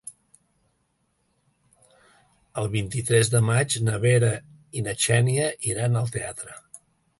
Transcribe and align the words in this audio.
El 2.63 2.71
vint-i-tres 2.77 3.31
de 3.35 3.43
maig 3.51 3.77
na 3.91 4.01
Vera 4.07 4.33
i 4.81 4.85
na 4.89 4.97
Xènia 5.07 5.49
iran 5.75 6.03
al 6.05 6.13
teatre. 6.19 6.61